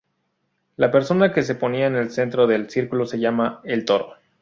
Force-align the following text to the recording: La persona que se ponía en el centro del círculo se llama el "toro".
La 0.77 0.89
persona 0.89 1.31
que 1.31 1.43
se 1.43 1.53
ponía 1.53 1.85
en 1.85 1.95
el 1.95 2.09
centro 2.09 2.47
del 2.47 2.71
círculo 2.71 3.05
se 3.05 3.19
llama 3.19 3.61
el 3.65 3.85
"toro". 3.85 4.15